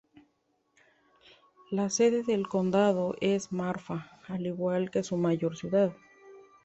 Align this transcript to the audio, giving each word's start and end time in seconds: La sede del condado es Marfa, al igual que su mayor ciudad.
La 1.69 1.91
sede 1.91 2.23
del 2.23 2.47
condado 2.47 3.15
es 3.21 3.51
Marfa, 3.51 4.09
al 4.27 4.47
igual 4.47 4.89
que 4.89 5.03
su 5.03 5.15
mayor 5.15 5.55
ciudad. 5.55 5.93